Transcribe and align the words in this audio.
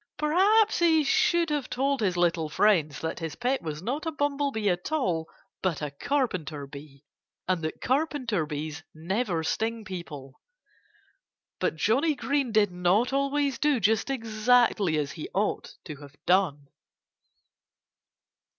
Perhaps 0.17 0.79
he 0.79 1.03
should 1.03 1.51
have 1.51 1.69
told 1.69 2.01
his 2.01 2.17
little 2.17 2.49
friends 2.49 3.01
that 3.01 3.19
his 3.19 3.35
pet 3.35 3.61
was 3.61 3.83
not 3.83 4.07
a 4.07 4.11
bumblebee 4.11 4.67
at 4.67 4.91
all 4.91 5.29
but 5.61 5.79
a 5.79 5.91
carpenter 5.91 6.65
bee 6.65 7.05
and 7.47 7.61
that 7.63 7.81
carpenter 7.81 8.47
bees 8.47 8.81
never 8.95 9.43
sting 9.43 9.85
people. 9.85 10.41
But 11.59 11.75
Johnnie 11.75 12.15
Green 12.15 12.51
did 12.51 12.71
not 12.71 13.13
always 13.13 13.59
do 13.59 13.79
just 13.79 14.09
exactly 14.09 14.97
as 14.97 15.11
he 15.11 15.29
ought 15.35 15.75
to 15.85 15.97
have 15.97 16.15
done. 16.25 16.67